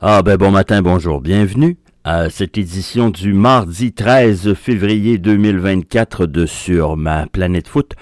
Ah 0.00 0.22
ben 0.22 0.36
bon 0.36 0.52
matin, 0.52 0.80
bonjour, 0.80 1.20
bienvenue 1.20 1.76
à 2.04 2.30
cette 2.30 2.56
édition 2.56 3.10
du 3.10 3.32
mardi 3.32 3.92
13 3.92 4.54
février 4.54 5.18
2024 5.18 6.26
de 6.26 6.46
Sur 6.46 6.96
ma 6.96 7.26
planète 7.26 7.66
foot. 7.66 7.94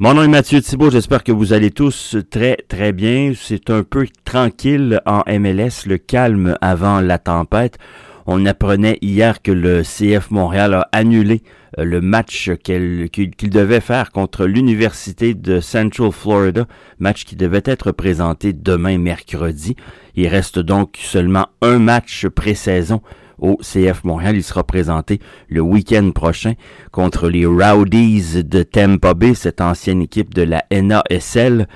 Mon 0.00 0.14
nom 0.14 0.24
est 0.24 0.28
Mathieu 0.28 0.60
Thibault, 0.60 0.90
j'espère 0.90 1.22
que 1.22 1.30
vous 1.30 1.52
allez 1.52 1.70
tous 1.70 2.16
très 2.32 2.56
très 2.66 2.92
bien. 2.92 3.32
C'est 3.40 3.70
un 3.70 3.84
peu 3.84 4.08
tranquille 4.24 5.00
en 5.06 5.22
MLS, 5.28 5.86
le 5.86 5.98
calme 5.98 6.58
avant 6.60 7.00
la 7.00 7.18
tempête. 7.18 7.78
On 8.26 8.44
apprenait 8.44 8.98
hier 9.00 9.40
que 9.40 9.52
le 9.52 9.82
CF 9.82 10.32
Montréal 10.32 10.74
a 10.74 10.88
annulé 10.90 11.44
le 11.76 12.00
match 12.00 12.50
qu'il 12.62 13.50
devait 13.50 13.80
faire 13.80 14.10
contre 14.12 14.46
l'Université 14.46 15.34
de 15.34 15.60
Central 15.60 16.10
Florida, 16.10 16.66
match 16.98 17.24
qui 17.24 17.36
devait 17.36 17.62
être 17.64 17.92
présenté 17.92 18.52
demain 18.52 18.98
mercredi. 18.98 19.76
Il 20.14 20.28
reste 20.28 20.58
donc 20.58 20.96
seulement 20.98 21.48
un 21.60 21.78
match 21.78 22.26
pré-saison 22.28 23.02
au 23.38 23.56
CF 23.56 24.04
Montréal. 24.04 24.36
Il 24.36 24.42
sera 24.42 24.64
présenté 24.64 25.20
le 25.48 25.60
week-end 25.60 26.10
prochain 26.12 26.54
contre 26.92 27.28
les 27.28 27.46
Rowdies 27.46 28.44
de 28.44 28.62
Tampa 28.62 29.14
Bay, 29.14 29.34
cette 29.34 29.60
ancienne 29.60 30.02
équipe 30.02 30.34
de 30.34 30.42
la 30.42 30.64
NASL, 30.70 31.68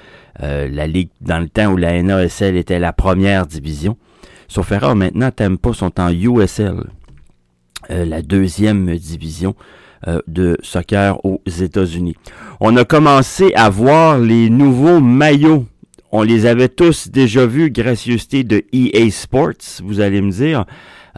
euh, 0.43 0.69
la 0.69 0.87
ligue 0.87 1.11
dans 1.21 1.39
le 1.39 1.49
temps 1.49 1.73
où 1.73 1.77
la 1.77 2.03
NASL 2.03 2.57
était 2.57 2.79
la 2.79 2.93
première 2.93 3.47
division. 3.47 3.97
Sauf 4.49 4.73
erreur, 4.73 4.97
maintenant, 4.97 5.31
Tampa 5.31 5.73
sont 5.73 6.01
en 6.01 6.11
USL, 6.11 6.85
euh, 7.91 8.05
la 8.05 8.23
deuxième 8.23 8.97
division 8.97 9.55
euh, 10.09 10.21
de 10.27 10.57
soccer 10.63 11.25
aux 11.25 11.41
États-Unis. 11.47 12.17
On 12.61 12.77
a 12.77 12.85
commencé 12.85 13.53
à 13.55 13.71
voir 13.71 14.19
les 14.19 14.51
nouveaux 14.51 15.01
maillots 15.01 15.67
on 16.13 16.23
les 16.23 16.47
avait 16.47 16.69
tous 16.69 17.09
déjà 17.09 17.47
vus, 17.47 17.71
gracieuseté 17.71 18.43
de 18.43 18.65
EA 18.73 19.11
Sports, 19.11 19.81
vous 19.85 20.01
allez 20.01 20.21
me 20.21 20.33
dire. 20.33 20.65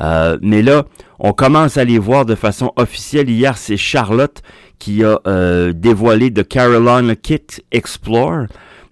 Euh, 0.01 0.39
mais 0.43 0.63
là, 0.63 0.85
on 1.19 1.33
commence 1.33 1.79
à 1.79 1.85
les 1.85 1.99
voir 1.99 2.27
de 2.27 2.35
façon 2.35 2.73
officielle. 2.77 3.31
Hier, 3.31 3.57
c'est 3.57 3.77
Charlotte 3.77 4.43
qui 4.79 5.03
a 5.03 5.19
euh, 5.27 5.73
dévoilé 5.73 6.33
The 6.33 6.47
Carolina 6.47 7.17
Kit 7.17 7.47
Explore. 7.71 8.47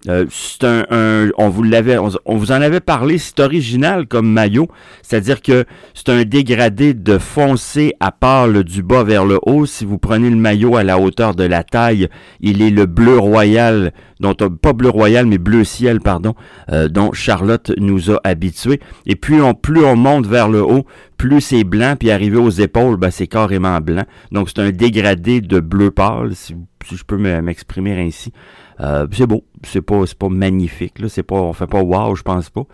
Euh, 0.08 0.24
c'est 0.30 0.64
un, 0.64 1.28
on 1.36 1.50
vous 1.50 1.62
l'avait, 1.62 1.98
on, 1.98 2.36
vous 2.36 2.52
en 2.52 2.62
avait 2.62 2.80
parlé, 2.80 3.18
c'est 3.18 3.38
original 3.38 4.06
comme 4.06 4.30
maillot, 4.32 4.68
c'est-à-dire 5.02 5.42
que 5.42 5.66
c'est 5.92 6.08
un 6.08 6.24
dégradé 6.24 6.94
de 6.94 7.18
foncé 7.18 7.92
à 8.00 8.10
part 8.10 8.48
du 8.48 8.82
bas 8.82 9.04
vers 9.04 9.26
le 9.26 9.38
haut. 9.42 9.66
Si 9.66 9.84
vous 9.84 9.98
prenez 9.98 10.30
le 10.30 10.36
maillot 10.36 10.76
à 10.76 10.84
la 10.84 10.98
hauteur 10.98 11.34
de 11.34 11.44
la 11.44 11.64
taille, 11.64 12.08
il 12.40 12.62
est 12.62 12.70
le 12.70 12.86
bleu 12.86 13.18
royal, 13.18 13.92
dont 14.20 14.32
pas 14.34 14.72
bleu 14.72 14.88
royal 14.88 15.26
mais 15.26 15.36
bleu 15.36 15.64
ciel, 15.64 16.00
pardon, 16.00 16.34
euh, 16.72 16.88
dont 16.88 17.12
Charlotte 17.12 17.70
nous 17.76 18.10
a 18.10 18.20
habitués. 18.24 18.80
Et 19.04 19.16
puis 19.16 19.42
on, 19.42 19.52
plus 19.52 19.84
on 19.84 19.96
monte 19.96 20.26
vers 20.26 20.48
le 20.48 20.62
haut, 20.62 20.86
plus 21.18 21.42
c'est 21.42 21.64
blanc, 21.64 21.96
puis 21.98 22.10
arrivé 22.10 22.38
aux 22.38 22.48
épaules, 22.48 22.96
ben, 22.96 23.10
c'est 23.10 23.26
carrément 23.26 23.78
blanc. 23.82 24.04
Donc 24.32 24.48
c'est 24.48 24.62
un 24.62 24.70
dégradé 24.70 25.42
de 25.42 25.60
bleu 25.60 25.90
pâle, 25.90 26.34
si, 26.34 26.56
si 26.86 26.96
je 26.96 27.04
peux 27.04 27.18
m'exprimer 27.18 28.00
ainsi. 28.00 28.32
Euh, 28.81 29.06
c'est 29.12 29.27
beau, 29.27 29.45
c'est 29.62 29.83
pas, 29.83 30.03
pas 30.19 30.28
magnifique, 30.28 30.98
là, 31.00 31.09
c'est 31.09 31.23
pas, 31.23 31.36
on 31.36 31.53
fait 31.53 31.67
pas 31.67 31.83
wow, 31.83 32.14
je 32.14 32.23
pense 32.23 32.48
pas, 32.48 32.64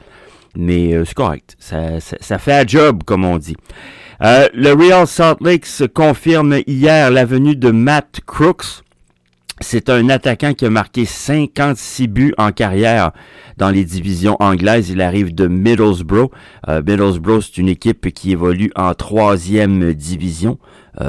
mais 0.57 0.95
euh, 0.95 1.05
c'est 1.05 1.15
correct. 1.15 1.57
Ça, 1.59 2.01
ça, 2.01 2.39
fait 2.39 2.53
un 2.53 2.67
job, 2.67 3.03
comme 3.05 3.25
on 3.25 3.39
dit. 3.39 3.57
Euh, 4.23 4.49
le 4.55 4.73
Real 4.73 5.07
Salt 5.07 5.39
Lake 5.41 5.67
se 5.67 5.85
confirme 5.85 6.59
hier 6.67 7.11
la 7.11 7.25
venue 7.25 7.57
de 7.57 7.71
Matt 7.71 8.21
Crooks. 8.25 8.83
C'est 9.61 9.89
un 9.89 10.11
attaquant 10.11 10.53
qui 10.53 10.67
a 10.67 10.71
marqué 10.71 11.07
56 11.07 12.09
buts 12.09 12.35
en 12.37 12.53
carrière 12.53 13.13
dans 13.57 13.71
les 13.71 13.85
divisions 13.85 14.37
anglaises. 14.39 14.91
Il 14.91 15.01
arrive 15.01 15.35
de 15.35 15.49
Middlesbrough. 15.49 16.31
Middlesbrough, 16.69 17.41
c'est 17.41 17.57
une 17.57 17.71
équipe 17.71 18.13
qui 18.13 18.33
évolue 18.33 18.71
en 18.77 18.93
troisième 18.93 19.95
division. 19.95 20.59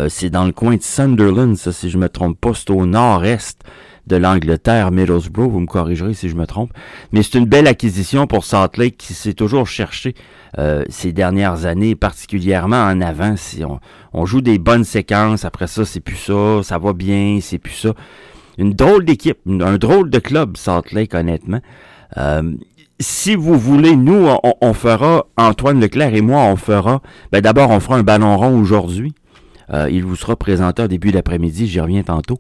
c'est 0.08 0.30
dans 0.30 0.46
le 0.46 0.54
coin 0.54 0.78
de 0.78 0.82
Sunderland, 0.82 1.58
ça, 1.58 1.74
si 1.74 1.90
je 1.90 1.98
me 1.98 2.08
trompe 2.08 2.40
pas, 2.40 2.54
c'est 2.54 2.70
au 2.70 2.86
nord-est 2.86 3.66
de 4.08 4.16
l'Angleterre, 4.16 4.92
Middlesbrough, 4.92 5.52
vous 5.52 5.60
me 5.60 5.68
corrigerez 5.68 6.14
si 6.14 6.30
je 6.30 6.36
me 6.36 6.46
trompe. 6.46 6.72
Mais 7.12 7.24
c'est 7.24 7.38
une 7.38 7.46
belle 7.46 7.68
acquisition 7.68 8.28
pour 8.28 8.46
Salt 8.46 8.78
Lake 8.78 8.98
qui 8.98 9.14
s'est 9.14 9.34
toujours 9.34 9.68
cherché 9.68 10.16
euh, 10.58 10.84
ces 10.90 11.12
dernières 11.12 11.66
années, 11.66 11.96
particulièrement 11.96 12.84
en 12.84 13.02
avant. 13.02 13.36
On, 14.14 14.26
joue 14.26 14.42
des 14.42 14.58
bonnes 14.58 14.84
séquences, 14.84 15.46
après 15.46 15.68
ça, 15.68 15.86
c'est 15.86 16.00
plus 16.00 16.16
ça, 16.16 16.62
ça 16.64 16.78
va 16.78 16.94
bien, 16.94 17.40
c'est 17.42 17.60
plus 17.60 17.74
ça. 17.74 17.94
Une 18.58 18.74
drôle 18.74 19.06
d'équipe, 19.06 19.38
un 19.48 19.78
drôle 19.78 20.10
de 20.10 20.20
club, 20.20 20.58
Salt 20.58 20.92
Lake, 20.94 21.14
honnêtement. 21.14 21.62
Euh, 22.18 22.54
si 23.00 23.36
vous 23.36 23.58
voulez, 23.58 23.96
nous, 23.96 24.28
on, 24.62 24.74
fera, 24.74 25.28
Antoine 25.38 25.80
Leclerc 25.80 26.16
et 26.16 26.22
moi, 26.22 26.42
on 26.44 26.56
fera, 26.56 27.02
ben 27.32 27.42
d'abord, 27.42 27.70
on 27.70 27.80
fera 27.80 27.98
un 27.98 28.04
ballon 28.04 28.36
rond 28.38 28.60
aujourd'hui. 28.60 29.14
Euh, 29.72 29.90
il 29.92 30.04
vous 30.04 30.16
sera 30.16 30.36
présenté 30.36 30.82
au 30.84 30.88
début 30.88 31.12
d'après-midi, 31.12 31.68
j'y 31.68 31.80
reviens 31.80 32.04
tantôt. 32.04 32.40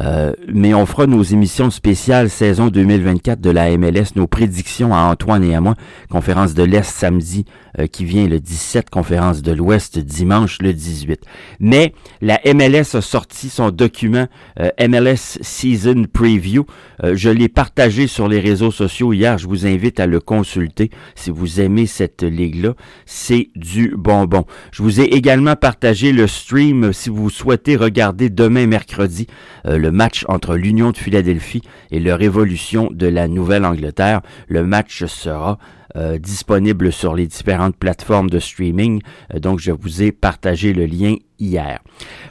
Euh, 0.00 0.32
mais 0.52 0.74
on 0.74 0.86
fera 0.86 1.06
nos 1.06 1.22
émissions 1.22 1.70
spéciales 1.70 2.28
saison 2.30 2.68
2024 2.68 3.40
de 3.40 3.50
la 3.50 3.76
MLS, 3.76 4.14
nos 4.14 4.26
prédictions 4.26 4.94
à 4.94 4.98
Antoine 4.98 5.44
et 5.44 5.54
à 5.54 5.60
moi. 5.60 5.74
Conférence 6.10 6.54
de 6.54 6.62
l'Est 6.62 6.84
samedi 6.84 7.44
euh, 7.78 7.86
qui 7.86 8.04
vient 8.04 8.26
le 8.26 8.40
17, 8.40 8.90
conférence 8.90 9.42
de 9.42 9.52
l'Ouest 9.52 9.98
dimanche 9.98 10.58
le 10.60 10.72
18. 10.72 11.20
Mais 11.60 11.94
la 12.20 12.40
MLS 12.44 12.94
a 12.94 13.00
sorti 13.00 13.48
son 13.48 13.70
document 13.70 14.26
euh, 14.60 14.70
MLS 14.88 15.38
Season 15.40 16.04
Preview. 16.12 16.66
je 17.02 17.30
l'ai 17.30 17.48
partagé 17.48 18.06
sur 18.06 18.28
les 18.28 18.40
réseaux 18.40 18.70
sociaux 18.70 19.12
hier. 19.12 19.38
Je 19.38 19.46
vous 19.46 19.66
invite 19.66 20.00
à 20.00 20.06
le 20.06 20.20
consulter 20.20 20.90
si 21.14 21.30
vous 21.30 21.60
aimez 21.60 21.86
cette 21.86 22.22
ligue-là. 22.22 22.74
C'est 23.06 23.48
du 23.54 23.94
bonbon. 23.96 24.44
Je 24.72 24.82
vous 24.82 25.00
ai 25.00 25.04
également 25.04 25.56
partagé 25.56 26.12
le 26.12 26.26
stream 26.26 26.92
si 26.92 27.10
vous 27.10 27.30
souhaitez 27.30 27.76
regarder 27.76 28.30
demain 28.30 28.66
mercredi 28.66 29.26
le 29.64 29.85
le 29.86 29.92
match 29.92 30.24
entre 30.26 30.56
l'Union 30.56 30.90
de 30.90 30.96
Philadelphie 30.96 31.62
et 31.92 32.00
le 32.00 32.12
Révolution 32.12 32.90
de 32.92 33.06
la 33.06 33.28
Nouvelle-Angleterre. 33.28 34.20
Le 34.48 34.66
match 34.66 35.04
sera 35.04 35.58
euh, 35.94 36.18
disponible 36.18 36.90
sur 36.90 37.14
les 37.14 37.28
différentes 37.28 37.76
plateformes 37.76 38.28
de 38.28 38.40
streaming. 38.40 39.00
Euh, 39.32 39.38
donc, 39.38 39.60
je 39.60 39.70
vous 39.70 40.02
ai 40.02 40.10
partagé 40.10 40.72
le 40.72 40.86
lien 40.86 41.14
hier. 41.38 41.80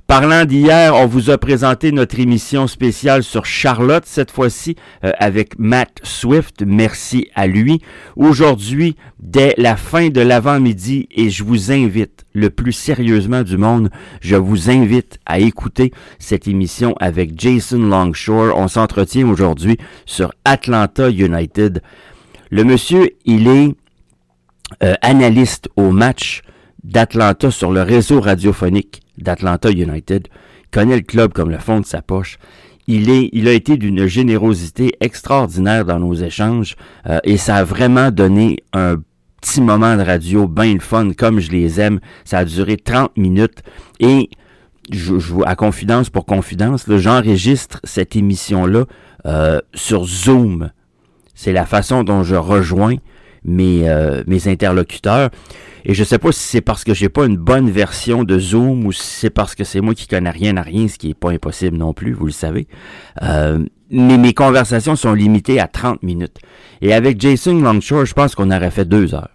Parlant 0.08 0.46
d'hier, 0.46 0.96
on 0.96 1.08
vous 1.08 1.30
a 1.30 1.38
présenté 1.38 1.92
notre 1.92 2.20
émission 2.20 2.68
spéciale 2.68 3.24
sur 3.24 3.46
Charlotte, 3.46 4.06
cette 4.06 4.32
fois-ci 4.32 4.76
euh, 5.04 5.12
avec 5.18 5.58
Matt 5.58 6.00
Swift. 6.04 6.64
Merci 6.66 7.28
à 7.34 7.48
lui. 7.48 7.82
Aujourd'hui, 8.16 8.96
dès 9.20 9.54
la 9.58 9.76
fin 9.76 10.10
de 10.10 10.22
l'avant-midi, 10.22 11.08
et 11.12 11.30
je 11.30 11.44
vous 11.44 11.72
invite 11.72 12.26
le 12.34 12.50
plus 12.50 12.74
sérieusement 12.74 13.42
du 13.42 13.58
monde, 13.58 13.90
je 14.22 14.36
vous 14.36 14.70
invite 14.70 15.20
à 15.26 15.40
écouter 15.40 15.92
cette 16.20 16.48
émission 16.48 16.94
avec 17.00 17.40
Jason 17.40 17.80
Longshore. 17.80 18.56
On 18.58 18.68
s'entretient 18.68 19.28
aujourd'hui 19.28 19.78
sur 20.06 20.32
Atlanta 20.46 21.10
United. 21.10 21.82
Le 22.52 22.64
monsieur, 22.64 23.10
il 23.26 23.48
est 23.48 23.76
euh, 24.84 24.94
analyste 25.02 25.70
au 25.76 25.92
match 25.92 26.42
d'Atlanta 26.85 27.51
sur 27.51 27.72
le 27.72 27.81
réseau 27.81 28.22
radiophonique 28.22 29.01
d'Atlanta 29.18 29.72
United. 29.72 30.28
Connaît 30.72 30.96
le 30.96 31.01
club 31.01 31.34
comme 31.34 31.50
le 31.50 31.57
fond 31.57 31.79
de 31.79 31.85
sa 31.85 32.01
poche. 32.01 32.38
Il, 32.88 33.09
est, 33.09 33.29
il 33.34 33.47
a 33.47 33.53
été 33.53 33.78
d'une 33.78 34.06
générosité 34.06 34.94
extraordinaire 35.00 35.85
dans 35.85 36.00
nos 36.00 36.13
échanges 36.13 36.75
euh, 37.07 37.19
et 37.24 37.38
ça 37.38 37.56
a 37.56 37.63
vraiment 37.63 38.12
donné 38.12 38.57
un 38.74 38.97
petit 39.41 39.62
moment 39.62 39.97
de 39.97 40.03
radio 40.03 40.47
bien 40.47 40.74
le 40.74 40.79
fun 40.79 41.12
comme 41.18 41.40
je 41.40 41.51
les 41.51 41.81
aime. 41.81 42.00
Ça 42.24 42.40
a 42.40 42.45
duré 42.45 42.78
30 42.78 43.18
minutes 43.18 43.63
et 44.00 44.29
je, 44.91 45.18
je 45.18 45.34
à 45.45 45.56
confidence 45.56 46.12
pour 46.12 46.25
confidence, 46.25 46.85
j'enregistre 46.88 47.79
cette 47.84 48.16
émission-là 48.16 48.85
euh, 49.25 49.59
sur 49.74 50.06
Zoom. 50.06 50.69
C'est 51.34 51.53
la 51.53 51.66
façon 51.66 52.03
dont 52.03 52.24
je 52.24 52.35
rejoins 52.35 52.97
mes, 53.45 53.89
euh, 53.89 54.23
mes 54.28 54.47
interlocuteurs. 54.47 55.29
Et 55.86 55.94
je 55.94 56.03
sais 56.03 56.18
pas 56.18 56.31
si 56.31 56.39
c'est 56.39 56.62
parce 56.62 56.83
que 56.83 56.94
j'ai 56.94 57.09
pas 57.09 57.25
une 57.25 57.38
bonne 57.38 57.69
version 57.69 58.24
de 58.24 58.39
Zoom 58.39 58.86
ou 58.86 58.92
si 58.92 59.03
c'est 59.03 59.30
parce 59.30 59.53
que 59.53 59.63
c'est 59.63 59.81
moi 59.81 59.94
qui 59.94 60.07
connais 60.07 60.31
rien 60.31 60.57
à 60.57 60.63
rien, 60.63 60.88
ce 60.88 60.97
qui 60.97 61.12
est 61.12 61.13
pas 61.13 61.30
impossible 61.30 61.77
non 61.77 61.94
plus, 61.94 62.13
vous 62.13 62.25
le 62.25 62.31
savez. 62.31 62.68
Euh, 63.21 63.63
mais 63.92 64.18
mes 64.18 64.33
conversations 64.33 64.95
sont 64.95 65.13
limitées 65.13 65.59
à 65.59 65.68
30 65.68 66.01
minutes. 66.01 66.38
Et 66.81 66.94
avec 66.94 67.21
Jason 67.21 67.62
Longshore, 67.62 68.06
je 68.06 68.13
pense 68.13 68.33
qu'on 68.33 68.50
aurait 68.50 68.71
fait 68.71 68.86
deux 68.86 69.13
heures. 69.13 69.35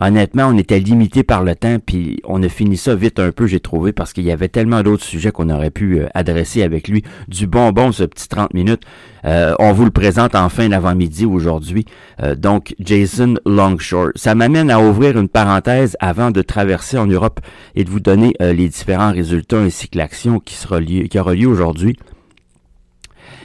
Honnêtement, 0.00 0.46
on 0.46 0.56
était 0.56 0.78
limité 0.78 1.22
par 1.22 1.44
le 1.44 1.54
temps, 1.54 1.76
puis 1.84 2.18
on 2.24 2.42
a 2.42 2.48
fini 2.48 2.78
ça 2.78 2.94
vite 2.94 3.18
un 3.18 3.30
peu, 3.30 3.46
j'ai 3.46 3.60
trouvé, 3.60 3.92
parce 3.92 4.14
qu'il 4.14 4.24
y 4.24 4.30
avait 4.30 4.48
tellement 4.48 4.82
d'autres 4.82 5.04
sujets 5.04 5.30
qu'on 5.30 5.50
aurait 5.50 5.70
pu 5.70 6.00
euh, 6.00 6.06
adresser 6.14 6.62
avec 6.62 6.88
lui. 6.88 7.04
Du 7.28 7.46
bonbon, 7.46 7.92
ce 7.92 8.04
petit 8.04 8.26
30 8.26 8.54
minutes. 8.54 8.82
Euh, 9.26 9.54
on 9.58 9.72
vous 9.72 9.84
le 9.84 9.90
présente 9.90 10.34
en 10.34 10.48
fin 10.48 10.70
d'avant-midi 10.70 11.26
aujourd'hui. 11.26 11.84
Euh, 12.22 12.34
donc, 12.34 12.74
Jason 12.80 13.34
Longshore. 13.44 14.12
Ça 14.14 14.34
m'amène 14.34 14.70
à 14.70 14.80
ouvrir 14.80 15.18
une 15.18 15.28
parenthèse 15.28 15.94
avant 16.00 16.30
de 16.30 16.40
traverser 16.40 16.96
en 16.96 17.06
Europe 17.06 17.40
et 17.74 17.84
de 17.84 17.90
vous 17.90 18.00
donner 18.00 18.34
les 18.40 18.68
différents 18.68 19.12
résultats 19.12 19.58
ainsi 19.58 19.88
que 19.88 19.98
l'action 19.98 20.40
qui, 20.40 20.54
sera 20.54 20.80
qui 20.82 21.18
aura 21.18 21.34
lieu 21.34 21.48
aujourd'hui. 21.48 21.96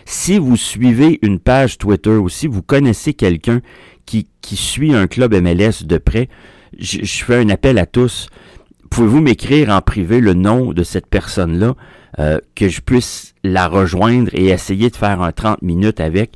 Si 0.05 0.39
vous 0.39 0.55
suivez 0.55 1.19
une 1.21 1.39
page 1.39 1.77
Twitter 1.77 2.15
ou 2.15 2.29
si 2.29 2.47
vous 2.47 2.61
connaissez 2.61 3.13
quelqu'un 3.13 3.59
qui, 4.07 4.55
suit 4.55 4.95
un 4.95 5.07
club 5.07 5.35
MLS 5.35 5.85
de 5.85 5.97
près, 5.97 6.29
je, 6.79 7.23
fais 7.23 7.35
un 7.35 7.49
appel 7.49 7.77
à 7.77 7.85
tous. 7.85 8.27
Pouvez-vous 8.89 9.21
m'écrire 9.21 9.69
en 9.69 9.81
privé 9.81 10.21
le 10.21 10.33
nom 10.33 10.73
de 10.73 10.83
cette 10.83 11.07
personne-là, 11.07 11.75
euh, 12.19 12.39
que 12.55 12.69
je 12.69 12.81
puisse 12.81 13.35
la 13.43 13.67
rejoindre 13.67 14.31
et 14.33 14.47
essayer 14.47 14.89
de 14.89 14.95
faire 14.95 15.21
un 15.21 15.31
30 15.31 15.61
minutes 15.61 15.99
avec? 15.99 16.31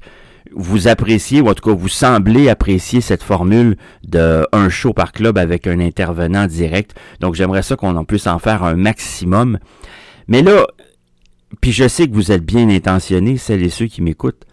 Vous 0.53 0.89
appréciez, 0.89 1.39
ou 1.39 1.47
en 1.47 1.53
tout 1.53 1.69
cas 1.69 1.75
vous 1.75 1.87
semblez 1.87 2.49
apprécier 2.49 2.99
cette 2.99 3.23
formule 3.23 3.77
de 4.05 4.45
un 4.51 4.67
show 4.67 4.91
par 4.91 5.13
club 5.13 5.37
avec 5.37 5.65
un 5.65 5.79
intervenant 5.79 6.45
direct. 6.45 6.93
Donc 7.21 7.35
j'aimerais 7.35 7.63
ça 7.63 7.77
qu'on 7.77 7.95
en 7.95 8.03
puisse 8.03 8.27
en 8.27 8.37
faire 8.37 8.63
un 8.63 8.75
maximum. 8.75 9.59
Mais 10.27 10.41
là, 10.41 10.67
puis 11.61 11.71
je 11.71 11.87
sais 11.87 12.07
que 12.07 12.13
vous 12.13 12.33
êtes 12.33 12.45
bien 12.45 12.69
intentionnés, 12.69 13.37
celles 13.37 13.63
et 13.63 13.69
ceux 13.69 13.87
qui 13.87 14.01
m'écoutent. 14.01 14.45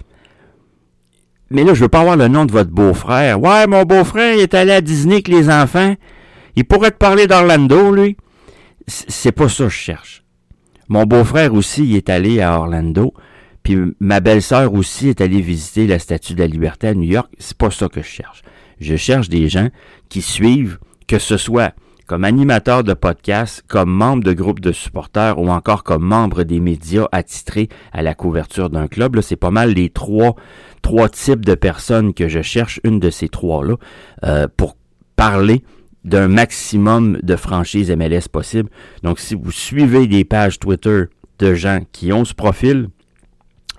Mais 1.51 1.65
là, 1.65 1.75
je 1.75 1.81
veux 1.81 1.89
pas 1.89 2.01
avoir 2.01 2.17
le 2.17 2.29
nom 2.29 2.45
de 2.45 2.53
votre 2.53 2.71
beau-frère. 2.71 3.41
Ouais, 3.41 3.67
mon 3.67 3.85
beau-frère, 3.85 4.35
il 4.35 4.41
est 4.41 4.55
allé 4.55 4.73
à 4.73 4.81
Disney 4.81 5.17
avec 5.17 5.29
les 5.29 5.49
enfants. 5.49 5.95
Il 6.57 6.65
pourrait 6.65 6.91
te 6.91 6.97
parler 6.97 7.27
d'Orlando, 7.27 7.93
lui. 7.93 8.17
C'est 8.87 9.33
pas 9.33 9.49
ça 9.49 9.65
que 9.65 9.71
je 9.71 9.77
cherche. 9.77 10.25
Mon 10.89 11.05
beau-frère 11.05 11.55
aussi, 11.55 11.85
il 11.85 11.97
est 11.97 12.11
allé 12.11 12.41
à 12.41 12.59
Orlando. 12.59 13.15
Puis 13.63 13.77
ma 14.01 14.21
belle-sœur 14.21 14.73
aussi 14.73 15.09
est 15.09 15.21
allée 15.21 15.43
visiter 15.43 15.87
la 15.87 15.99
Statue 15.99 16.35
de 16.35 16.41
la 16.41 16.47
Liberté 16.47 16.89
à 16.89 16.95
New 16.95 17.03
York. 17.11 17.31
C'est 17.39 17.57
pas 17.57 17.71
ça 17.71 17.89
que 17.89 18.03
je 18.03 18.07
cherche. 18.07 18.43
Je 18.81 18.97
cherche 18.97 19.29
des 19.29 19.49
gens 19.49 19.69
qui 20.09 20.23
suivent, 20.23 20.79
que 21.07 21.19
ce 21.19 21.37
soit 21.37 21.75
comme 22.07 22.25
animateur 22.25 22.85
de 22.85 22.95
podcast, 22.95 23.63
comme 23.69 23.91
membre 23.91 24.25
de 24.25 24.33
groupe 24.33 24.61
de 24.61 24.73
supporters 24.73 25.39
ou 25.39 25.51
encore 25.51 25.85
comme 25.85 26.03
membre 26.03 26.43
des 26.43 26.59
médias 26.59 27.07
attitrés 27.13 27.69
à 27.93 28.01
la 28.01 28.15
couverture 28.15 28.71
d'un 28.71 28.89
club. 28.89 29.21
C'est 29.21 29.37
pas 29.37 29.51
mal 29.51 29.75
les 29.75 29.91
trois, 29.91 30.35
trois 30.83 31.09
types 31.09 31.45
de 31.45 31.55
personnes 31.55 32.15
que 32.15 32.29
je 32.29 32.43
cherche, 32.43 32.81
une 32.85 33.01
de 33.01 33.11
ces 33.11 33.29
trois-là, 33.29 33.77
euh, 34.25 34.49
pour 34.57 34.77
parler 35.17 35.63
d'un 36.05 36.29
maximum 36.29 37.19
de 37.23 37.37
franchises 37.37 37.91
MLS 37.91 38.29
possible. 38.31 38.71
Donc, 39.03 39.19
si 39.19 39.35
vous 39.35 39.51
suivez 39.51 40.07
des 40.07 40.25
pages 40.25 40.59
Twitter 40.59 41.05
de 41.39 41.55
gens 41.55 41.81
qui 41.93 42.13
ont 42.13 42.25
ce 42.25 42.35
profil, 42.35 42.89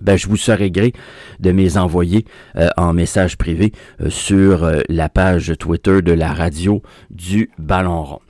ben, 0.01 0.17
je 0.17 0.27
vous 0.27 0.37
serai 0.37 0.71
gré 0.71 0.93
de 1.39 1.51
mes 1.51 1.77
envoyer 1.77 2.25
euh, 2.55 2.69
en 2.77 2.93
message 2.93 3.37
privé 3.37 3.73
euh, 4.01 4.09
sur 4.09 4.63
euh, 4.63 4.79
la 4.87 5.09
page 5.09 5.53
Twitter 5.59 6.01
de 6.01 6.13
la 6.13 6.33
radio 6.33 6.81
du 7.09 7.49
Ballon 7.57 8.03
rond. 8.03 8.21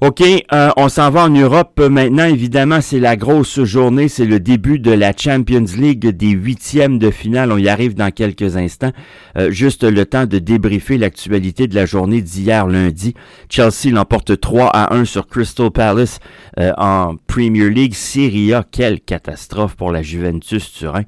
OK, 0.00 0.22
euh, 0.22 0.70
on 0.76 0.88
s'en 0.88 1.10
va 1.10 1.24
en 1.24 1.28
Europe 1.28 1.80
maintenant. 1.80 2.24
Évidemment, 2.24 2.80
c'est 2.80 3.00
la 3.00 3.16
grosse 3.16 3.64
journée. 3.64 4.06
C'est 4.06 4.26
le 4.26 4.38
début 4.38 4.78
de 4.78 4.92
la 4.92 5.12
Champions 5.16 5.64
League 5.76 6.06
des 6.06 6.30
huitièmes 6.30 7.00
de 7.00 7.10
finale. 7.10 7.50
On 7.50 7.58
y 7.58 7.68
arrive 7.68 7.94
dans 7.94 8.12
quelques 8.12 8.56
instants. 8.56 8.92
Euh, 9.36 9.50
juste 9.50 9.82
le 9.82 10.06
temps 10.06 10.26
de 10.26 10.38
débriefer 10.38 10.98
l'actualité 10.98 11.66
de 11.66 11.74
la 11.74 11.84
journée 11.84 12.22
d'hier 12.22 12.68
lundi. 12.68 13.14
Chelsea 13.48 13.90
l'emporte 13.92 14.38
3 14.40 14.68
à 14.68 14.94
1 14.94 15.04
sur 15.04 15.26
Crystal 15.26 15.70
Palace 15.72 16.20
euh, 16.60 16.72
en 16.78 17.16
Premier 17.26 17.68
League. 17.68 17.94
Serie 17.94 18.54
A, 18.54 18.64
quelle 18.70 19.00
catastrophe 19.00 19.74
pour 19.74 19.90
la 19.90 20.02
Juventus 20.02 20.72
Turin 20.72 21.02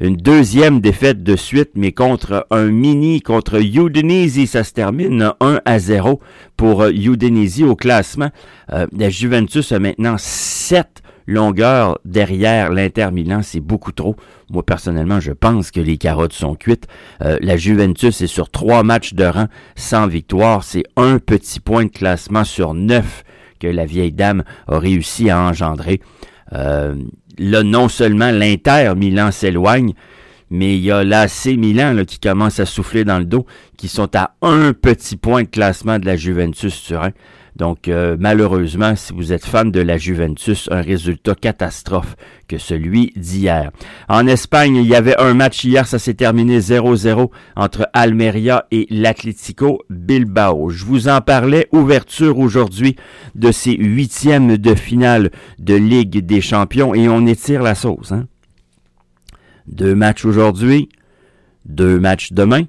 une 0.00 0.16
deuxième 0.16 0.80
défaite 0.80 1.22
de 1.22 1.36
suite, 1.36 1.70
mais 1.74 1.92
contre 1.92 2.46
un 2.50 2.66
mini, 2.66 3.20
contre 3.20 3.62
Udinese. 3.62 4.46
Ça 4.46 4.64
se 4.64 4.72
termine 4.72 5.32
1 5.40 5.60
à 5.64 5.78
0 5.78 6.20
pour 6.56 6.82
euh, 6.82 6.90
Udinese 6.90 7.62
au 7.62 7.76
classement. 7.76 8.30
Euh, 8.72 8.86
la 8.96 9.10
Juventus 9.10 9.72
a 9.72 9.78
maintenant 9.78 10.16
7 10.18 11.02
longueurs 11.26 11.98
derrière 12.04 12.70
l'Inter 12.70 13.10
Milan. 13.12 13.40
C'est 13.42 13.60
beaucoup 13.60 13.92
trop. 13.92 14.16
Moi, 14.50 14.64
personnellement, 14.64 15.20
je 15.20 15.32
pense 15.32 15.70
que 15.70 15.80
les 15.80 15.96
carottes 15.96 16.32
sont 16.32 16.54
cuites. 16.54 16.86
Euh, 17.22 17.38
la 17.40 17.56
Juventus 17.56 18.20
est 18.20 18.26
sur 18.26 18.50
trois 18.50 18.82
matchs 18.82 19.14
de 19.14 19.24
rang 19.24 19.46
sans 19.76 20.06
victoire. 20.06 20.64
C'est 20.64 20.84
un 20.96 21.18
petit 21.18 21.60
point 21.60 21.84
de 21.84 21.90
classement 21.90 22.44
sur 22.44 22.74
neuf 22.74 23.24
que 23.60 23.66
la 23.66 23.86
vieille 23.86 24.12
dame 24.12 24.44
a 24.66 24.78
réussi 24.78 25.30
à 25.30 25.40
engendrer. 25.40 26.00
Euh, 26.54 26.94
là, 27.38 27.62
non 27.62 27.88
seulement 27.88 28.30
l'Inter 28.30 28.92
Milan 28.96 29.30
s'éloigne, 29.30 29.94
mais 30.54 30.76
il 30.76 30.84
y 30.84 30.92
a 30.92 31.02
l'AC 31.02 31.46
Milan 31.46 31.92
là, 31.94 32.04
qui 32.04 32.20
commence 32.20 32.60
à 32.60 32.66
souffler 32.66 33.04
dans 33.04 33.18
le 33.18 33.24
dos, 33.24 33.44
qui 33.76 33.88
sont 33.88 34.14
à 34.14 34.36
un 34.40 34.72
petit 34.72 35.16
point 35.16 35.42
de 35.42 35.48
classement 35.48 35.98
de 35.98 36.06
la 36.06 36.16
Juventus 36.16 36.80
Turin. 36.80 37.10
Donc 37.56 37.88
euh, 37.88 38.16
malheureusement, 38.18 38.94
si 38.94 39.12
vous 39.12 39.32
êtes 39.32 39.44
fan 39.44 39.72
de 39.72 39.80
la 39.80 39.98
Juventus, 39.98 40.68
un 40.70 40.80
résultat 40.80 41.34
catastrophe 41.34 42.14
que 42.46 42.56
celui 42.56 43.12
d'hier. 43.16 43.72
En 44.08 44.28
Espagne, 44.28 44.76
il 44.76 44.86
y 44.86 44.94
avait 44.94 45.20
un 45.20 45.34
match 45.34 45.64
hier, 45.64 45.88
ça 45.88 45.98
s'est 45.98 46.14
terminé 46.14 46.60
0-0 46.60 47.30
entre 47.56 47.88
Almeria 47.92 48.66
et 48.70 48.86
l'Atlético 48.90 49.82
Bilbao. 49.90 50.70
Je 50.70 50.84
vous 50.84 51.08
en 51.08 51.20
parlais, 51.20 51.66
ouverture 51.72 52.38
aujourd'hui 52.38 52.94
de 53.34 53.50
ces 53.50 53.74
huitièmes 53.74 54.56
de 54.56 54.74
finale 54.76 55.30
de 55.58 55.74
Ligue 55.74 56.24
des 56.24 56.40
Champions 56.40 56.94
et 56.94 57.08
on 57.08 57.26
étire 57.26 57.62
la 57.62 57.74
sauce. 57.74 58.12
Hein? 58.12 58.26
Deux 59.66 59.94
matchs 59.94 60.24
aujourd'hui, 60.24 60.88
deux 61.64 61.98
matchs 61.98 62.32
demain. 62.32 62.64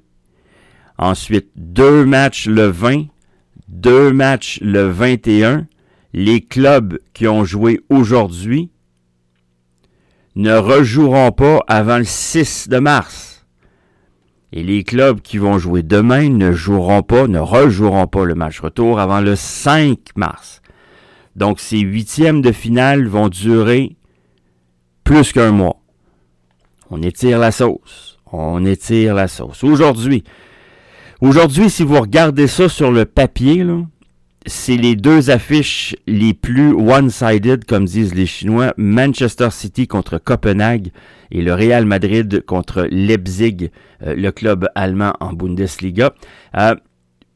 Ensuite, 0.97 1.49
deux 1.55 2.05
matchs 2.05 2.47
le 2.47 2.67
20 2.67 3.07
deux 3.67 4.11
matchs 4.11 4.59
le 4.61 4.87
21. 4.89 5.67
Les 6.13 6.41
clubs 6.41 6.99
qui 7.13 7.27
ont 7.27 7.43
joué 7.43 7.81
aujourd'hui 7.89 8.69
ne 10.35 10.53
rejoueront 10.53 11.31
pas 11.31 11.59
avant 11.67 11.97
le 11.97 12.03
6 12.03 12.69
de 12.69 12.79
mars. 12.79 13.45
Et 14.51 14.63
les 14.63 14.83
clubs 14.83 15.21
qui 15.21 15.37
vont 15.37 15.57
jouer 15.57 15.83
demain 15.83 16.29
ne 16.29 16.53
joueront 16.53 17.03
pas, 17.03 17.27
ne 17.27 17.39
rejoueront 17.39 18.07
pas 18.07 18.23
le 18.23 18.35
match 18.35 18.59
retour 18.61 18.99
avant 18.99 19.19
le 19.19 19.35
5 19.35 19.99
mars. 20.15 20.61
Donc 21.35 21.59
ces 21.59 21.79
huitièmes 21.79 22.41
de 22.41 22.53
finale 22.53 23.07
vont 23.07 23.27
durer 23.27 23.97
plus 25.03 25.33
qu'un 25.33 25.51
mois. 25.51 25.81
On 26.89 27.01
étire 27.01 27.39
la 27.39 27.51
sauce. 27.51 28.19
On 28.31 28.65
étire 28.65 29.15
la 29.15 29.27
sauce. 29.27 29.63
Aujourd'hui, 29.63 30.23
Aujourd'hui, 31.21 31.69
si 31.69 31.83
vous 31.83 31.99
regardez 32.01 32.45
ça 32.45 32.67
sur 32.67 32.91
le 32.91 33.05
papier, 33.05 33.65
c'est 34.45 34.75
les 34.75 34.97
deux 34.97 35.29
affiches 35.29 35.95
les 36.07 36.33
plus 36.33 36.73
one-sided, 36.73 37.63
comme 37.63 37.85
disent 37.85 38.13
les 38.13 38.25
Chinois. 38.25 38.73
Manchester 38.75 39.47
City 39.49 39.87
contre 39.87 40.17
Copenhague 40.17 40.89
et 41.31 41.41
le 41.41 41.53
Real 41.53 41.85
Madrid 41.85 42.43
contre 42.45 42.85
Leipzig, 42.91 43.71
euh, 44.03 44.13
le 44.13 44.31
club 44.31 44.67
allemand 44.75 45.13
en 45.21 45.31
Bundesliga. 45.31 46.13
Euh, 46.57 46.75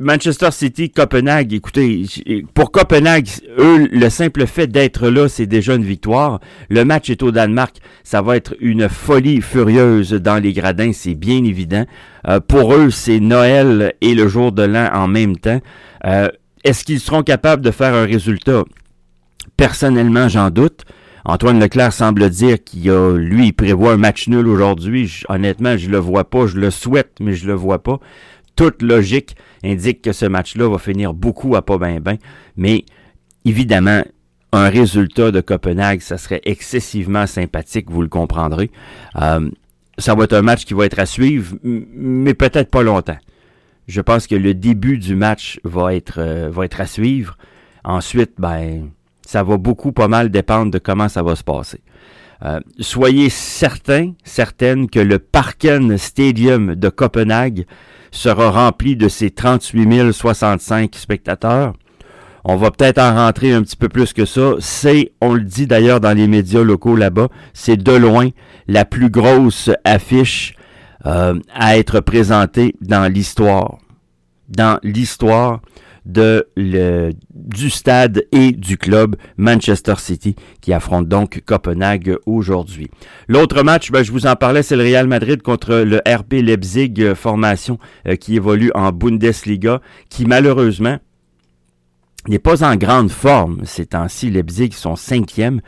Manchester 0.02 0.52
City, 0.52 0.90
Copenhague, 0.90 1.52
écoutez, 1.54 2.06
pour 2.54 2.72
Copenhague, 2.72 3.28
eux, 3.58 3.90
le 3.92 4.10
simple 4.10 4.48
fait 4.48 4.68
d'être 4.68 5.10
là, 5.10 5.28
c'est 5.28 5.46
déjà 5.46 5.76
une 5.76 5.84
victoire. 5.84 6.40
Le 6.70 6.86
match 6.86 7.10
est 7.10 7.22
au 7.22 7.32
Danemark, 7.32 7.76
ça 8.06 8.22
va 8.22 8.38
être 8.38 8.56
une 8.62 8.88
folie 8.88 9.42
furieuse 9.42 10.14
dans 10.14 10.42
les 10.42 10.54
gradins, 10.54 10.94
c'est 10.94 11.16
bien 11.16 11.44
évident. 11.44 11.86
Euh, 12.30 12.40
pour 12.40 12.74
eux, 12.76 12.92
c'est 12.92 13.20
Noël 13.20 13.94
et 14.00 14.16
le 14.16 14.30
jour 14.30 14.54
de 14.54 14.64
l'an 14.64 14.90
en 14.94 15.10
même 15.10 15.36
temps. 15.36 15.60
Euh, 16.06 16.30
est-ce 16.64 16.86
qu'ils 16.86 17.02
seront 17.02 17.22
capables 17.24 17.62
de 17.62 17.72
faire 17.72 17.94
un 17.94 18.06
résultat? 18.06 18.64
Personnellement, 19.58 20.30
j'en 20.30 20.50
doute. 20.50 20.86
Antoine 21.26 21.60
Leclerc 21.60 21.92
semble 21.92 22.30
dire 22.30 22.64
qu'il 22.64 22.90
a, 22.90 23.18
lui, 23.18 23.48
il 23.48 23.54
prévoit 23.54 23.92
un 23.92 23.98
match 23.98 24.30
nul 24.30 24.48
aujourd'hui. 24.48 25.24
Honnêtement, 25.28 25.76
je 25.76 25.90
le 25.90 25.98
vois 25.98 26.24
pas. 26.24 26.48
Je 26.48 26.58
le 26.58 26.72
souhaite, 26.72 27.12
mais 27.20 27.34
je 27.34 27.46
le 27.48 27.54
vois 27.54 27.84
pas 27.84 28.00
toute 28.60 28.82
logique 28.82 29.38
indique 29.64 30.02
que 30.02 30.12
ce 30.12 30.26
match-là 30.26 30.70
va 30.70 30.78
finir 30.78 31.14
beaucoup 31.14 31.56
à 31.56 31.62
pas 31.62 31.78
bien 31.78 32.02
ben. 32.02 32.18
Mais 32.58 32.84
évidemment, 33.46 34.04
un 34.52 34.68
résultat 34.68 35.32
de 35.32 35.40
Copenhague, 35.40 36.02
ça 36.02 36.18
serait 36.18 36.42
excessivement 36.44 37.26
sympathique, 37.26 37.90
vous 37.90 38.02
le 38.02 38.10
comprendrez. 38.10 38.70
Euh, 39.16 39.50
ça 39.98 40.14
va 40.14 40.26
être 40.26 40.34
un 40.34 40.42
match 40.42 40.66
qui 40.66 40.74
va 40.74 40.86
être 40.86 41.00
à 41.00 41.06
suivre, 41.06 41.56
mais 41.64 42.34
peut-être 42.34 42.70
pas 42.70 42.84
longtemps. 42.84 43.18
Je 43.88 44.02
pense 44.02 44.28
que 44.28 44.36
le 44.36 44.54
début 44.54 44.98
du 44.98 45.16
match 45.16 45.62
va 45.64 45.96
être, 45.96 46.16
euh, 46.18 46.50
va 46.52 46.66
être 46.66 46.82
à 46.82 46.86
suivre. 46.86 47.38
Ensuite, 47.86 48.34
ben, 48.40 48.90
ça 49.26 49.42
va 49.42 49.56
beaucoup, 49.56 49.94
pas 49.94 50.10
mal 50.10 50.32
dépendre 50.32 50.70
de 50.70 50.80
comment 50.80 51.08
ça 51.08 51.24
va 51.24 51.38
se 51.38 51.46
passer. 51.46 51.80
Euh, 52.44 52.60
soyez 52.80 53.30
certains, 53.30 54.14
certaines 54.24 54.90
que 54.90 55.00
le 55.00 55.20
Parken 55.20 55.98
Stadium 55.98 56.76
de 56.76 56.90
Copenhague 56.90 57.66
sera 58.12 58.50
rempli 58.50 58.96
de 58.96 59.08
ces 59.10 59.30
38 59.30 60.14
065 60.14 60.96
spectateurs. 60.96 61.74
On 62.46 62.56
va 62.56 62.72
peut-être 62.72 63.00
en 63.00 63.14
rentrer 63.14 63.52
un 63.52 63.62
petit 63.62 63.76
peu 63.76 63.90
plus 63.90 64.14
que 64.14 64.26
ça. 64.26 64.54
C'est, 64.60 65.12
on 65.22 65.34
le 65.34 65.42
dit 65.42 65.68
d'ailleurs 65.68 66.00
dans 66.00 66.16
les 66.16 66.28
médias 66.28 66.64
locaux 66.64 66.96
là-bas, 66.96 67.28
c'est 67.54 67.78
de 67.78 67.92
loin 67.92 68.30
la 68.68 68.86
plus 68.86 69.10
grosse 69.10 69.70
affiche 69.84 70.56
euh, 71.06 71.40
à 71.54 71.78
être 71.78 72.00
présentée 72.00 72.76
dans 72.82 73.12
l'histoire. 73.12 73.78
Dans 74.48 74.80
l'histoire 74.84 75.60
de 76.06 76.48
le, 76.56 77.12
du 77.34 77.70
stade 77.70 78.26
et 78.32 78.52
du 78.52 78.78
club 78.78 79.16
Manchester 79.38 79.96
City 79.98 80.36
qui 80.62 80.74
affronte 80.74 81.08
donc 81.08 81.42
Copenhague 81.46 82.18
aujourd'hui. 82.26 82.90
L'autre 83.28 83.64
match, 83.64 83.92
ben, 83.92 84.04
je 84.04 84.12
vous 84.12 84.28
en 84.28 84.36
parlais, 84.36 84.64
c'est 84.64 84.76
le 84.76 84.84
Real 84.84 85.08
Madrid 85.08 85.42
contre 85.42 85.76
le 85.76 86.02
RB 86.08 86.34
Leipzig, 86.34 86.94
euh, 87.00 87.16
formation 87.16 87.80
euh, 88.08 88.16
qui 88.16 88.36
évolue 88.36 88.72
en 88.76 88.92
Bundesliga, 88.92 89.82
qui 90.10 90.26
malheureusement 90.26 91.00
n'est 92.28 92.40
pas 92.40 92.64
en 92.64 92.76
grande 92.76 93.10
forme 93.10 93.62
ces 93.64 93.86
temps-ci. 93.86 94.30
Leipzig 94.30 94.72
sont 94.74 94.96
cinquième. 94.96 95.62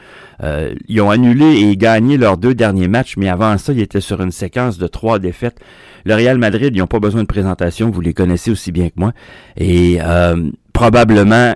Euh, 0.43 0.73
ils 0.87 1.01
ont 1.01 1.09
annulé 1.09 1.45
et 1.45 1.77
gagné 1.77 2.17
leurs 2.17 2.37
deux 2.37 2.53
derniers 2.53 2.87
matchs, 2.87 3.15
mais 3.17 3.29
avant 3.29 3.57
ça, 3.57 3.73
ils 3.73 3.79
étaient 3.79 4.01
sur 4.01 4.21
une 4.21 4.31
séquence 4.31 4.77
de 4.77 4.87
trois 4.87 5.19
défaites. 5.19 5.59
Le 6.05 6.15
Real 6.15 6.37
Madrid, 6.37 6.75
ils 6.75 6.79
n'ont 6.79 6.87
pas 6.87 6.99
besoin 6.99 7.21
de 7.21 7.27
présentation, 7.27 7.89
vous 7.89 8.01
les 8.01 8.13
connaissez 8.13 8.51
aussi 8.51 8.71
bien 8.71 8.89
que 8.89 8.95
moi. 8.97 9.13
Et 9.57 9.99
euh, 10.01 10.49
probablement, 10.73 11.53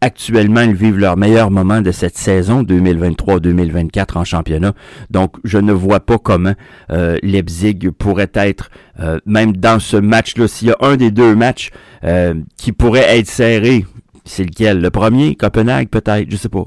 actuellement, 0.00 0.60
ils 0.60 0.74
vivent 0.74 0.98
leur 0.98 1.16
meilleur 1.16 1.50
moment 1.50 1.82
de 1.82 1.90
cette 1.90 2.16
saison 2.16 2.62
2023-2024 2.62 4.18
en 4.18 4.24
championnat. 4.24 4.72
Donc, 5.10 5.36
je 5.44 5.58
ne 5.58 5.72
vois 5.72 6.00
pas 6.00 6.18
comment 6.18 6.54
euh, 6.90 7.18
Leipzig 7.22 7.90
pourrait 7.98 8.30
être, 8.34 8.70
euh, 9.00 9.18
même 9.26 9.56
dans 9.56 9.80
ce 9.80 9.96
match-là, 9.96 10.46
s'il 10.46 10.68
y 10.68 10.70
a 10.70 10.76
un 10.80 10.96
des 10.96 11.10
deux 11.10 11.34
matchs 11.34 11.70
qui 12.56 12.72
pourrait 12.72 13.16
être 13.16 13.28
serré, 13.28 13.84
c'est 14.24 14.44
lequel? 14.44 14.80
Le 14.80 14.90
premier? 14.90 15.34
Copenhague, 15.34 15.88
peut-être, 15.88 16.30
je 16.30 16.36
sais 16.36 16.48
pas. 16.48 16.64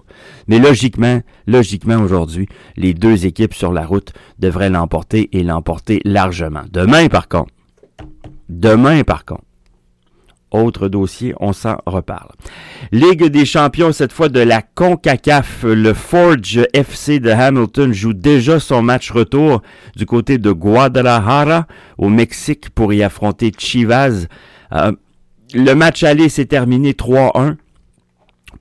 Mais 0.47 0.59
logiquement, 0.59 1.21
logiquement, 1.47 1.97
aujourd'hui, 1.97 2.47
les 2.75 2.93
deux 2.93 3.25
équipes 3.25 3.53
sur 3.53 3.71
la 3.71 3.85
route 3.85 4.13
devraient 4.39 4.69
l'emporter 4.69 5.29
et 5.31 5.43
l'emporter 5.43 6.01
largement. 6.05 6.63
Demain, 6.71 7.07
par 7.07 7.27
contre, 7.27 7.51
demain, 8.49 9.03
par 9.03 9.25
contre, 9.25 9.43
autre 10.51 10.87
dossier, 10.87 11.33
on 11.39 11.53
s'en 11.53 11.77
reparle. 11.85 12.29
Ligue 12.91 13.25
des 13.25 13.45
champions, 13.45 13.91
cette 13.91 14.13
fois 14.13 14.29
de 14.29 14.39
la 14.39 14.61
CONCACAF. 14.61 15.63
Le 15.63 15.93
Forge 15.93 16.61
FC 16.73 17.19
de 17.19 17.29
Hamilton 17.29 17.93
joue 17.93 18.13
déjà 18.13 18.59
son 18.59 18.81
match 18.81 19.11
retour 19.11 19.61
du 19.95 20.05
côté 20.05 20.37
de 20.37 20.51
Guadalajara 20.51 21.67
au 21.97 22.09
Mexique 22.09 22.69
pour 22.69 22.93
y 22.93 23.03
affronter 23.03 23.51
Chivas. 23.57 24.27
Euh, 24.71 24.91
le 25.55 25.73
match 25.73 26.03
aller 26.03 26.27
s'est 26.27 26.45
terminé 26.45 26.91
3-1 26.91 27.55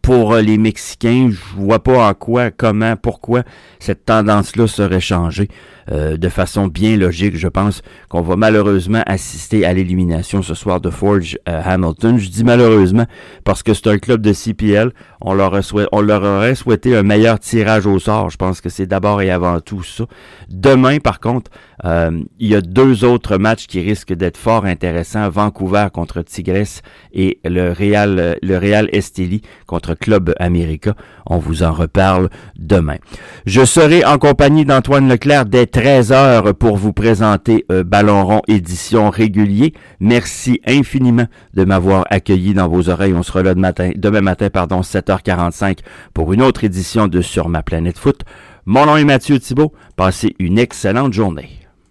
pour 0.00 0.34
euh, 0.34 0.42
les 0.42 0.58
Mexicains. 0.58 1.30
Je 1.30 1.60
vois 1.60 1.82
pas 1.82 2.08
en 2.08 2.14
quoi, 2.14 2.52
comment, 2.52 2.96
pourquoi 2.96 3.42
cette 3.80 4.04
tendance-là 4.04 4.68
serait 4.68 5.00
changée. 5.00 5.48
Euh, 5.92 6.16
de 6.16 6.28
façon 6.30 6.66
bien 6.66 6.96
logique. 6.96 7.36
Je 7.36 7.48
pense 7.48 7.82
qu'on 8.08 8.22
va 8.22 8.36
malheureusement 8.36 9.02
assister 9.06 9.66
à 9.66 9.74
l'élimination 9.74 10.40
ce 10.40 10.54
soir 10.54 10.80
de 10.80 10.88
Forge 10.88 11.38
euh, 11.46 11.60
Hamilton. 11.62 12.18
Je 12.18 12.30
dis 12.30 12.42
malheureusement 12.42 13.04
parce 13.44 13.62
que 13.62 13.74
c'est 13.74 13.88
un 13.88 13.98
club 13.98 14.22
de 14.22 14.32
CPL. 14.32 14.92
On 15.20 15.34
leur, 15.34 15.60
on 15.92 16.00
leur 16.00 16.22
aurait 16.22 16.54
souhaité 16.54 16.96
un 16.96 17.02
meilleur 17.02 17.38
tirage 17.38 17.84
au 17.86 17.98
sort. 17.98 18.30
Je 18.30 18.38
pense 18.38 18.62
que 18.62 18.70
c'est 18.70 18.86
d'abord 18.86 19.20
et 19.20 19.30
avant 19.30 19.60
tout 19.60 19.82
ça. 19.82 20.04
Demain, 20.48 20.98
par 21.00 21.20
contre, 21.20 21.50
euh, 21.84 22.18
il 22.38 22.48
y 22.48 22.54
a 22.54 22.62
deux 22.62 23.04
autres 23.04 23.36
matchs 23.36 23.66
qui 23.66 23.80
risquent 23.80 24.14
d'être 24.14 24.38
fort 24.38 24.64
intéressants. 24.64 25.28
Vancouver 25.28 25.88
contre 25.92 26.22
Tigres 26.22 26.80
et 27.12 27.40
le 27.44 27.72
Real, 27.72 28.38
le 28.40 28.58
Real 28.58 28.88
Esteli 28.92 29.42
contre 29.66 29.94
Club 29.94 30.34
America. 30.38 30.94
On 31.26 31.38
vous 31.38 31.62
en 31.62 31.72
reparle 31.72 32.30
demain. 32.56 32.96
Je 33.44 33.64
serai 33.64 34.04
en 34.04 34.18
compagnie 34.18 34.64
d'Antoine 34.64 35.08
Leclerc 35.08 35.44
13 35.75 36.12
heures 36.12 36.54
pour 36.54 36.76
vous 36.76 36.93
présenter 36.93 37.66
euh, 37.73 37.83
Ballon 37.83 38.25
rond 38.25 38.43
édition 38.47 39.11
régulier. 39.11 39.75
Merci 39.99 40.61
infiniment 40.64 41.26
de 41.54 41.64
m'avoir 41.64 42.07
accueilli 42.11 42.54
dans 42.54 42.69
vos 42.69 42.90
oreilles. 42.90 43.12
On 43.12 43.25
sera 43.25 43.43
là 43.43 43.57
matin, 43.57 43.90
demain 43.97 44.21
matin, 44.21 44.50
pardon, 44.50 44.83
7h45 44.83 45.78
pour 46.14 46.33
une 46.33 46.43
autre 46.43 46.62
édition 46.62 47.09
de 47.09 47.21
Sur 47.21 47.49
ma 47.49 47.64
planète 47.64 47.99
foot. 47.99 48.21
Mon 48.66 48.87
nom 48.87 48.97
est 48.97 49.04
Mathieu 49.04 49.40
Thibault. 49.40 49.73
Passez 49.97 50.37
une 50.38 50.61
excellente 50.61 51.12
journée. 51.12 51.63